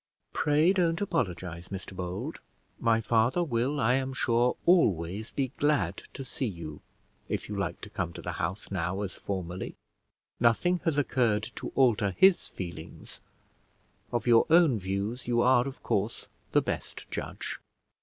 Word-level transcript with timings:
"Pray 0.33 0.73
don't 0.73 0.99
apologise, 0.99 1.67
Mr 1.67 1.95
Bold; 1.95 2.39
my 2.79 3.01
father 3.01 3.43
will, 3.43 3.79
I 3.79 3.93
am 3.93 4.13
sure, 4.13 4.57
always 4.65 5.29
be 5.29 5.51
glad 5.59 5.97
to 6.15 6.23
see 6.23 6.47
you, 6.47 6.81
if 7.29 7.47
you 7.47 7.55
like 7.55 7.81
to 7.81 7.89
come 7.91 8.11
to 8.13 8.21
the 8.23 8.31
house 8.41 8.71
now 8.71 9.01
as 9.01 9.13
formerly; 9.13 9.75
nothing 10.39 10.79
has 10.85 10.97
occurred 10.97 11.43
to 11.57 11.71
alter 11.75 12.15
his 12.17 12.47
feelings: 12.47 13.21
of 14.11 14.25
your 14.25 14.47
own 14.49 14.79
views 14.79 15.27
you 15.27 15.39
are, 15.43 15.67
of 15.67 15.83
course, 15.83 16.27
the 16.51 16.63
best 16.63 17.05
judge." 17.11 17.59